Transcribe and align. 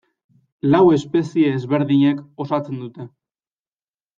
Lau 0.75 0.79
espezie 0.95 1.51
ezberdinek 1.57 2.25
osatzen 2.47 2.81
dute. 2.87 3.07